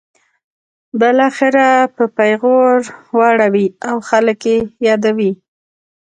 [0.99, 2.77] بالاخره په پیغور
[3.17, 5.31] واړوي او خلک یې یادوي.